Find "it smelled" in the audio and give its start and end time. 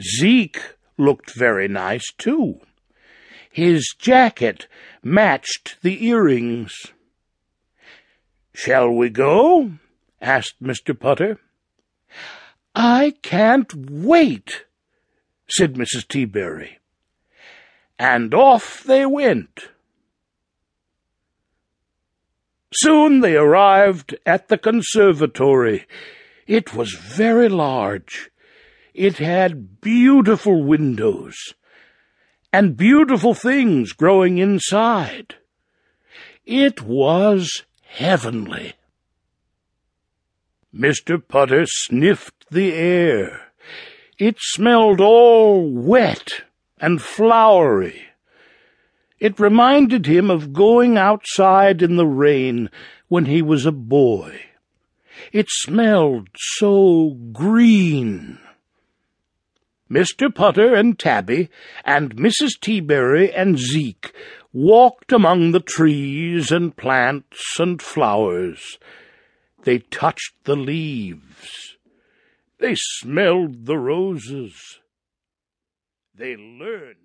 44.18-45.00, 55.32-56.30